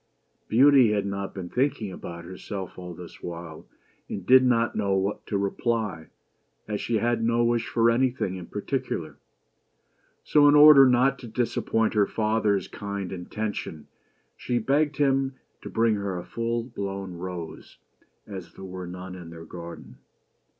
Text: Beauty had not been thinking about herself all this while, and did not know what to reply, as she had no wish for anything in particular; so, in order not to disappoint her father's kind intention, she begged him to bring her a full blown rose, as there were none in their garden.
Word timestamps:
Beauty 0.47 0.93
had 0.93 1.05
not 1.05 1.31
been 1.35 1.47
thinking 1.49 1.91
about 1.91 2.25
herself 2.25 2.79
all 2.79 2.95
this 2.95 3.21
while, 3.21 3.67
and 4.09 4.25
did 4.25 4.43
not 4.43 4.75
know 4.75 4.95
what 4.95 5.27
to 5.27 5.37
reply, 5.37 6.07
as 6.67 6.81
she 6.81 6.95
had 6.97 7.23
no 7.23 7.43
wish 7.43 7.67
for 7.67 7.91
anything 7.91 8.35
in 8.35 8.47
particular; 8.47 9.17
so, 10.23 10.47
in 10.47 10.55
order 10.55 10.87
not 10.89 11.19
to 11.19 11.27
disappoint 11.27 11.93
her 11.93 12.07
father's 12.07 12.67
kind 12.67 13.11
intention, 13.11 13.85
she 14.35 14.57
begged 14.57 14.97
him 14.97 15.35
to 15.61 15.69
bring 15.69 15.93
her 15.93 16.17
a 16.17 16.25
full 16.25 16.63
blown 16.63 17.13
rose, 17.13 17.77
as 18.25 18.53
there 18.53 18.65
were 18.65 18.87
none 18.87 19.13
in 19.13 19.29
their 19.29 19.45
garden. 19.45 19.99